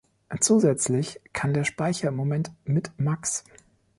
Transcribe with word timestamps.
Zusätzlich 0.39 1.21
kann 1.31 1.53
der 1.53 1.63
Speicher 1.63 2.07
im 2.07 2.15
Moment 2.15 2.51
mit 2.65 2.91
max. 2.97 3.43